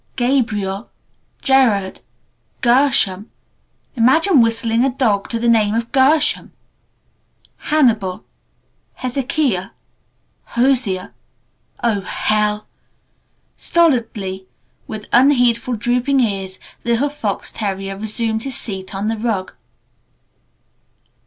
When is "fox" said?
17.09-17.51